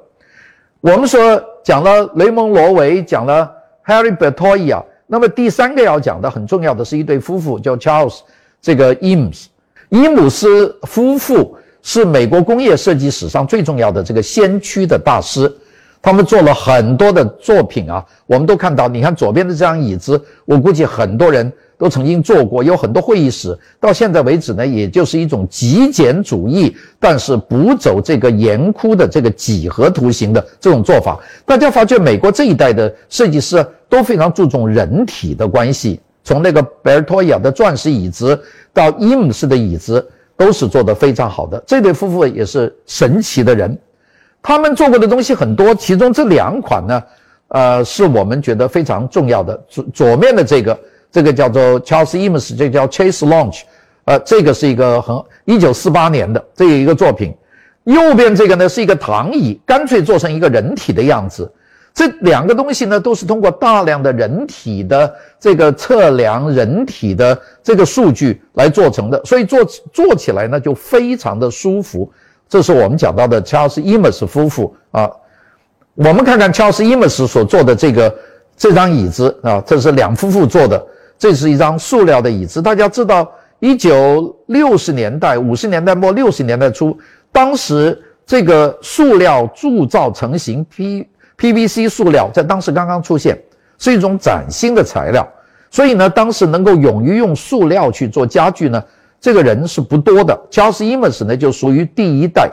[0.81, 3.50] 我们说讲了雷蒙罗维，讲了
[3.87, 8.20] Harry Bertoia，那么第三个要讲的很重要的是一对夫妇，叫 Charles
[8.61, 9.46] 这个 Eames。
[9.90, 15.50] 伊姆斯夫妇是美国工业设计史上最重要的这个先驱的大师，
[16.04, 18.86] 他们做了很多的作品啊，我们都看到。
[18.86, 23.58] 你看左边的这张椅子，我估计很多人都曾经坐过，有很多会议室。
[23.80, 31.18] 到现在为止呢，也就是一种极简主义，但是不走这个严酷的这个几何图形的这种做法。
[31.46, 35.98] 大家发觉美国这一代的设计师都非常注重人体的关系。
[36.22, 38.38] 从那个贝尔托亚的钻石椅子
[38.74, 41.64] 到伊姆斯的椅子，都是做得非常好的。
[41.66, 43.78] 这对夫妇也是神奇的人，
[44.46, 47.02] 他们做过的东西很多，其中这两款呢，
[47.48, 49.59] 呃，是我们觉得非常重要的。
[49.66, 50.78] 左左面的这个，
[51.11, 53.62] 这个叫做 Charles Eames，这叫 Chase Launch，
[54.04, 57.35] 呃，这个是一个很一九四八年的这一个作品。
[57.85, 61.50] 右边这个呢是一个躺椅，干脆做成一个人体的样子。
[61.94, 72.12] 这两个东西呢，都是通过大量的人体的这个测量人体的这个数据来做成的，所以做做起来呢就非常的舒服。
[72.54, 75.10] 这是我们讲到的 Charles Eames 夫妇啊。
[75.96, 78.14] 我们看看 Charles Eames 所做的这个
[78.56, 80.80] 这张椅子啊，这是两夫妇做的，
[81.18, 82.62] 这是一张塑料的椅子。
[82.62, 86.96] 大家知道，一九六十年代、五十年代末、六十年代初，
[87.32, 91.08] 当时这个塑料铸造成型 P。
[91.36, 93.36] PVC 塑料在当时刚刚出现，
[93.78, 95.28] 是一种崭新的材料，
[95.72, 98.80] 所以呢，当时能够勇于用塑料去做家具呢，
[99.24, 100.38] 这个人是不多的。
[100.50, 102.46] Charles Eames 呢就属于第一代，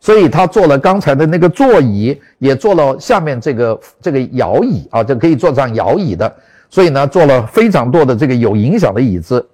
[0.00, 6.30] 所以他做了刚才的那个座椅，也做了下面这个这个摇椅啊，就可以坐上摇椅的，
[6.68, 9.48] 所以呢，做了非常多的这个有影响的椅子。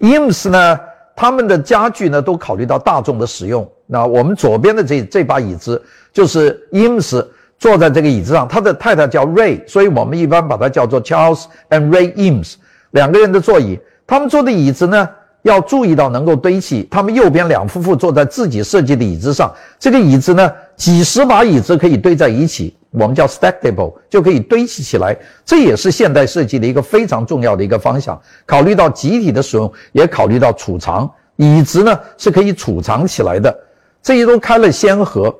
[0.00, 0.80] Eames 呢，
[1.14, 3.70] 他们的家具呢都考虑到大众的使用。
[3.86, 7.22] 那我们左边的这这把椅子就是 Eames。
[7.56, 12.54] 坐在这个椅子上，他的太太叫 Ray，所以我们一般把它叫做 Charles and Ray Eames
[12.90, 13.78] 两个人的座椅。
[14.06, 15.08] 他们坐的椅子呢，
[15.44, 16.86] 要注意到能够堆砌。
[16.90, 25.16] 他们右边两夫妇坐在自己设计的椅子上，这个椅子呢，几十把椅子可以堆在一起，我们叫 stackable，就可以堆砌起来。
[25.44, 28.20] 这也是现代设计的一个非常重要的一个方向。
[28.44, 33.56] 考虑到集体的使用，也考虑到储藏，椅子呢是可以储藏起来的。
[34.02, 35.34] 这些都开了先河。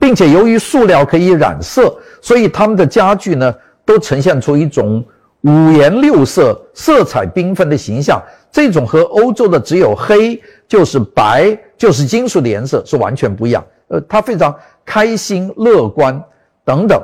[0.00, 1.92] 并且由于塑料可以染色，
[2.22, 3.52] 所以他们的家具呢
[3.84, 5.04] 都呈现出一种
[5.48, 8.22] 五颜六色、色彩缤纷的形象。
[8.52, 13.64] 这种和欧洲的只有黑就是白就是金属的颜色是完全不一样。
[13.88, 16.22] 呃，他非常开心、乐观
[16.64, 17.00] 等等。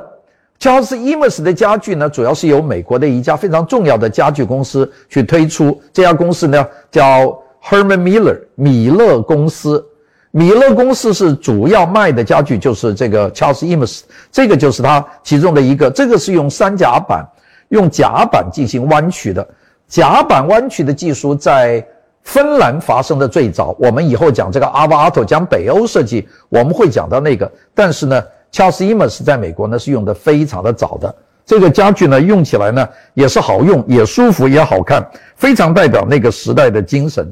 [0.59, 5.81] Charles Eames 的家具呢，主要是由美国的一家非常重要的家具公司去推出。
[5.91, 9.83] 这家公司呢叫 Herman Miller 米勒公司。
[10.31, 15.89] 米勒公司是主要卖的家具，就是这个 Charles Eames，这个就是它其中的一个。
[15.89, 17.25] 这个是用三甲板，
[17.69, 19.47] 用甲板进行弯曲的。
[19.87, 21.85] 甲板弯曲的技术在
[22.23, 23.75] 芬兰发生的最早。
[23.79, 27.51] 我们以后讲这个阿瓦阿托，讲北欧设计，我们会讲到那个。
[27.73, 31.13] 但是呢，Charles Eames 在美国呢是用的非常的早的。
[31.45, 37.31] 这个家具呢用起来呢也是好用，也舒服，也好看，非常代表那个时代的精神。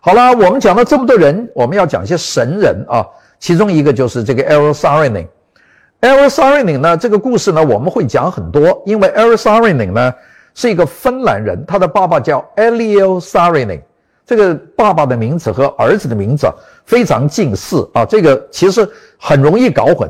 [0.00, 3.06] 好了，我们讲了这么多人，我们要讲一些神人啊。
[3.38, 5.26] 其中一个就是这个 Eero Saarinen。
[6.00, 10.14] Eero Saarinen 呢，这个故事呢，我们会讲很多，因为 Eero Saarinen 呢
[10.54, 13.80] 是一个芬兰人，他的爸爸叫 Elio Saarinen。
[14.24, 16.46] 这个爸爸的名字和儿子的名字
[16.84, 20.08] 非常近似啊，这个其实很容易搞混。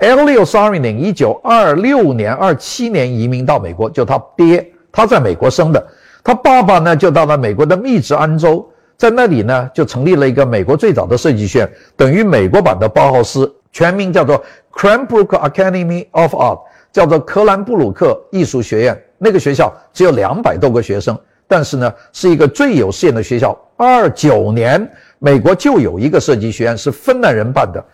[0.00, 5.86] Elio Saarinen 一九二六年、二七年移民到美国，就他爹，他在美国生的，
[6.24, 8.68] 他爸爸呢就到了美国的密执安州。
[8.96, 13.54] 在那里呢，就成立了一个美国最早的设计学院，等于美国版的包豪斯。
[13.78, 16.58] 全名叫做 Cranbrook Academy of Art，
[16.92, 19.00] 叫做克兰布鲁克艺术学院。
[19.18, 21.16] 那个学校只有两百多个学生，
[21.46, 23.56] 但是呢，是一个最有实验的学校。
[23.76, 27.84] 二九年，美国就有一个设计学院是芬兰人办的，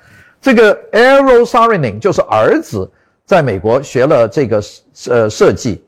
[0.41, 2.91] 这个 Eero Saarinen 就是儿子
[3.27, 4.63] 在美国学了这个
[5.11, 5.85] 呃设计。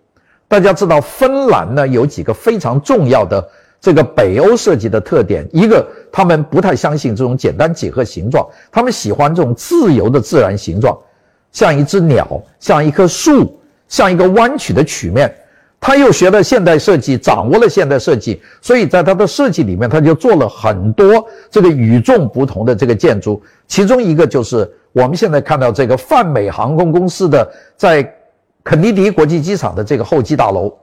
[0.46, 3.42] 大家知道，芬兰呢有几个非常重要的
[3.80, 10.96] 这个北欧设计的特点，一个他们不太相信这种简单几何形状，他们喜欢这种自由的自然形状，
[11.52, 13.54] 像一只鸟，像一棵树。
[13.88, 15.32] 像一个弯曲的曲面，
[15.78, 23.40] 他又学了现代设计，掌握了现代设计，所以在他的设计里面，他就做了很多这个与众不同的这个建筑。
[23.68, 28.12] 其中一个就是我们现在看到这个泛美航空公司的在
[28.64, 30.74] 肯尼迪国际机场的这个候机大楼。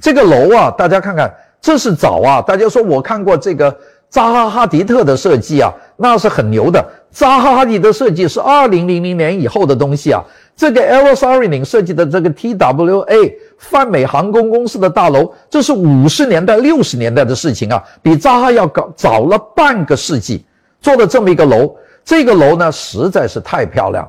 [0.00, 2.40] 这个楼啊，大家看看，这是早啊！
[2.42, 3.76] 大家说我看过这个
[4.12, 6.84] 扎哈哈迪特的设计啊，那是很牛的。
[7.10, 10.22] 扎哈哈迪的设计是二零零零年以后的东西啊。
[10.54, 20.44] 这个 Eros Arini 设计的这个 TWA 泛美航空公司的大楼，这是五十年代、六十年代的事情啊，比扎哈要搞早了半个世纪
[20.82, 21.74] 做的这么一个楼。
[22.04, 24.06] 这个楼呢，实在是太漂亮。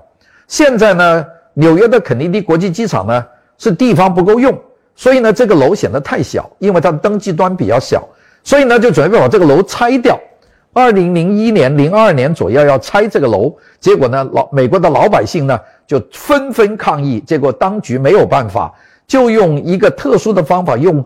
[0.49, 3.25] 现在呢，纽约的肯尼迪国际机场呢
[3.57, 4.53] 是地方不够用，
[4.97, 8.05] 所以呢，这个楼显得太小，因为它的登机端比较小，
[8.43, 10.19] 所以呢，就准备把这个楼拆掉。
[10.73, 18.73] 二零零一年、零二年左右要拆这个楼，结果呢，老美国的老百姓呢就纷纷抗议，结果当局没有办法，
[19.07, 21.05] 就用一个特殊的方法，用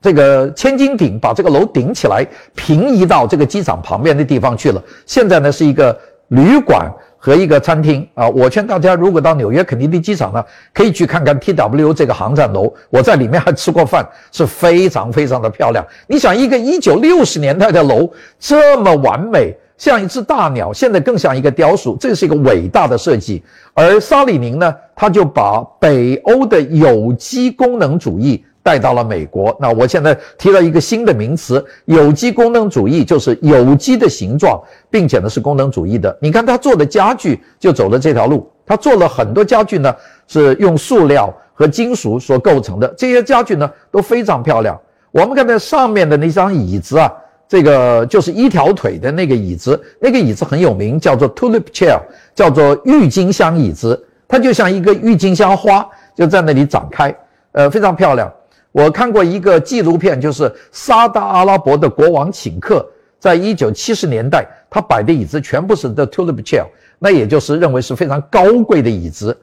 [0.00, 4.82] 这个千斤顶把这个楼顶起来，平移到这个机场旁边的地方去了。
[5.06, 5.96] 现在呢是一个
[6.28, 6.90] 旅馆。
[7.24, 10.44] 和一个餐厅啊，我劝大家，如果到纽约肯尼迪机场呢，
[10.74, 12.74] 可以去看看 TW 这个航站楼。
[12.90, 15.86] 我在里面还吃过饭，是非常非常的漂亮。
[16.08, 23.40] 你想，一个一九六十年代的楼这么完美，像一只大鸟，现在更像一个雕塑，这是一个伟大的设计。
[23.72, 28.44] 而沙里宁呢，他就把北欧的有机功能主义。
[28.62, 29.56] 带到了美国。
[29.60, 36.16] 那我现在提了一个新的名词，有机功能主义，就是有机的形状，并且呢是功能主义的。
[36.20, 39.94] 你看他做的家具就走了这条路，他做了很多家具呢
[40.28, 44.78] 是用塑料和金属所构成的，这些家具呢都非常漂亮。
[45.10, 47.12] 我们看到上面的那张椅子啊，
[47.48, 51.98] 这个就是一条腿的那个椅子，那个椅子很有名，叫做 tulip chair，
[52.34, 57.14] 叫做郁金香椅子，它就像一个郁金香花就在那里展开，
[57.52, 58.32] 呃，非常漂亮。
[58.72, 62.84] 我看过一个纪录片，就是沙特阿拉伯的国王请客，
[63.18, 66.64] 在一九七十年代，他摆的椅子全部是 the tulip chair，
[66.98, 69.38] 那也就是认为是非常高贵的椅子。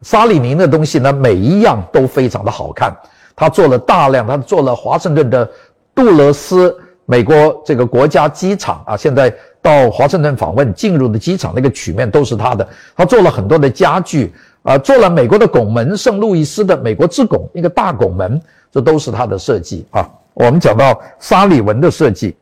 [0.00, 2.96] 沙里宁的东西呢，每一样都非常的好看。
[3.36, 5.48] 他做了大量，他做了华盛顿的
[5.94, 6.74] 杜勒斯
[7.04, 12.66] 美国这个国家机场啊，现在到华盛顿访问进入的机场那个曲面都是他的。
[12.96, 18.40] 他做了很多的家具啊，做了美国的拱门，圣路易斯的美国之拱一个大拱门。
[18.72, 20.08] 这都是他的设计啊！
[20.32, 22.36] 我们讲到沙利文的设计，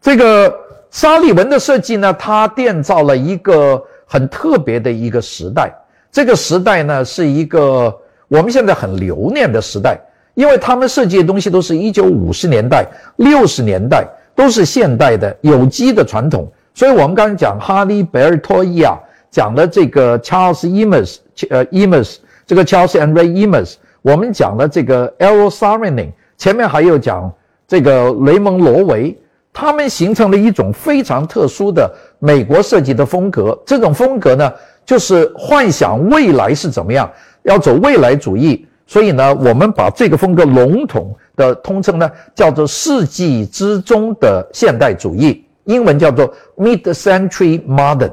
[0.00, 0.52] 这个
[0.90, 5.70] 沙利文的设计呢，他建造了一个很特别的一个时代。
[6.10, 7.94] 这个时代呢，是一个
[8.26, 10.00] 我们现在很留念的时代，
[10.34, 12.86] 因为他们设计的东西都是一九五十年代、
[13.16, 16.50] 六十年代，都是现代的有机的传统。
[16.74, 18.98] 所以我们刚才讲哈利·贝尔托伊啊，
[19.30, 21.18] 讲了这个 Charles Eames，
[21.50, 23.74] 呃，Eames，这个 Charles and Ray Eames。
[24.02, 27.30] 我们讲了这个 e r o s a r i n i n 前面还有讲
[27.68, 29.16] 这个雷蒙罗维，
[29.52, 33.58] 他们形成了一种非常特殊的美国设计的风格。
[33.66, 34.52] 这种风格呢，
[34.86, 37.10] 就是幻想未来是怎么样，
[37.42, 38.66] 要走未来主义。
[38.86, 48.12] 所以呢，我们把这个风格笼统的通称呢，叫做世纪之中的现代主义，英文叫做 Mid-century Modern。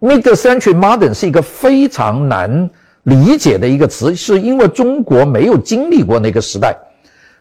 [0.00, 2.68] Mid-century Modern 是一个非常难。
[3.04, 6.76] 理解的一个词，是因为中国没有经历过那个时代。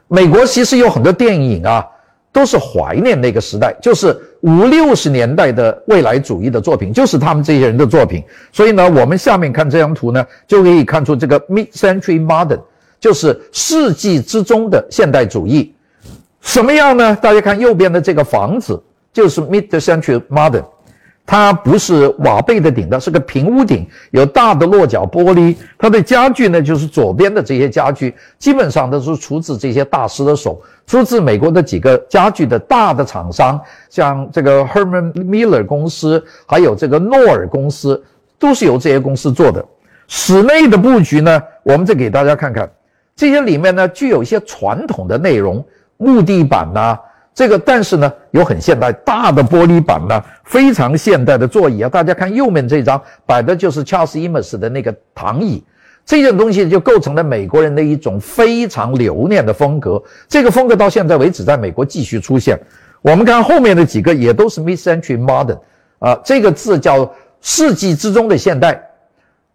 [0.07, 1.85] 美国其实有很多电影啊，
[2.33, 8.23] 都是怀念那个时代，就是五六十年代的未来主义的作品，就是他们这些人的作品。
[8.51, 12.59] 所以呢，我们下面看这张图呢，就可以看出这个 mid-century modern，
[12.99, 15.73] 就是世纪之中的现代主义。
[16.41, 17.15] 什么样呢？
[17.21, 18.81] 大家看右边的这个房子，
[19.13, 20.65] 就是 mid-century modern。
[21.25, 25.55] 它不是瓦背的顶的，是个平屋顶，有大的落脚玻璃。
[25.77, 33.57] 它的家具呢，就是左边的这些家具，基本上都是出自这些大师的手，出自美国的几个家具的大的厂商，
[33.89, 38.03] 像这个 Herman Miller 公司，还有这个诺尔公司，
[38.37, 39.63] 都是由这些公司做的。
[40.07, 42.69] 室内的布局呢，我们再给大家看看，
[43.15, 45.63] 这些里面呢，具有一些传统的内容，
[45.95, 46.99] 木地板呐。
[47.33, 51.87] 这个但是呢，有很现代大的玻璃板呢，非常现代的座椅啊。
[51.87, 55.63] 大家看右面这张摆的就是 Charles Eames 的那个躺椅，
[56.05, 60.01] 这件东西就构成了美国人的一种非常留念的风格。
[60.27, 62.59] 这个风格到现在为止在美国继续出现。
[63.01, 65.59] 我们看后面的几个也都是 Mid-century Modern
[65.99, 67.09] 啊，这个字叫
[67.39, 68.83] 世纪之中的现代。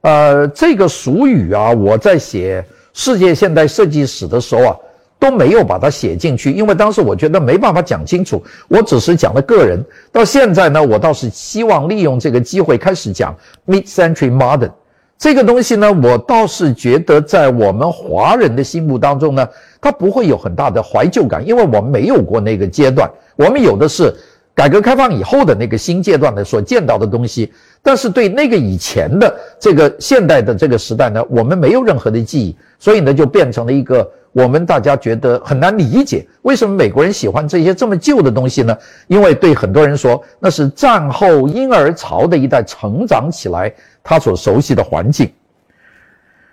[0.01, 2.65] 呃，这个俗语啊，我在写
[2.95, 4.77] 世界现代设计史的时候啊。
[5.19, 9.85] 都没有把它写进去，因为当时我觉得没办法讲清楚，我只是讲了个人。
[10.13, 13.35] 到现在呢，我倒是希望利用这个机会开始讲
[13.67, 14.71] mid-century modern
[15.19, 19.49] 这个东西呢，我倒是觉得在我们华人的心目当中呢，
[19.81, 24.15] 它不会有很大的怀旧感，因为我们没有过那个阶段，我们有的是。
[24.57, 27.53] 改革开放以后的那个新阶段的所见到的东西，
[27.83, 38.77] 但是对那个以前的这个现代的这个时代呢，我们没有任何的记忆，所以呢就变成了一个我们大家觉得很难理解，为什么美国人喜欢这些这么旧的东西呢？
[39.07, 43.73] 因为对很多人说，那是战后婴儿潮的一代成长起来
[44.05, 45.33] 他所熟悉的环境。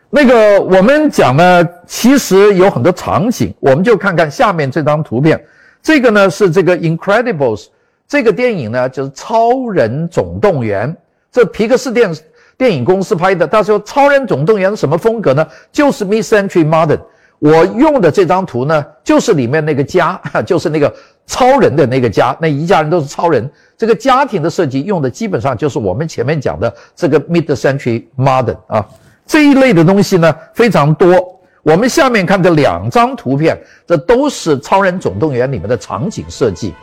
[0.10, 5.44] 那个我们讲呢，其实有很多场景，我们就看看下面这张图片，
[5.82, 7.66] 这个呢是这个 Incredibles。
[8.08, 10.90] 这个电影呢，就是《超人总动员》，
[11.30, 12.16] 这皮克斯电
[12.58, 13.46] 电影公司拍的。
[13.46, 15.46] 他说，《超人总动员》什么风格呢？
[15.70, 17.02] 就是 Mid-century Modern。
[17.44, 20.18] 我用的这张图呢，就是里面那个家，
[20.48, 20.92] 就是那个
[21.28, 23.52] 超人的那个家，那一家人都是超人。
[23.78, 28.88] 这个家庭的设计用的基本上就是我们前面讲的这个 Mid-century Modern 啊，
[29.28, 31.38] 这一类的东西呢非常多。
[31.64, 36.74] 我们下面看的两张图片，这都是《超人总动员》里面的场景设计。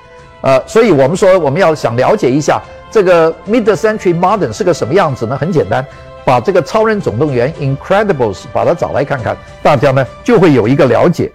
[0.43, 5.37] 呃，所以我们说我们要想了解一下这个 mid-century modern 是个什么样子呢？
[5.39, 5.83] 很简单，
[6.31, 11.33] 把这个《超人总动员》Incredibles 把它找来看看，大家呢就会有一个了解。